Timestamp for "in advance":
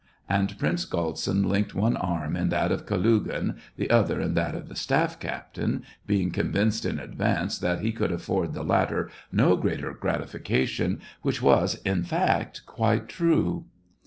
6.85-7.59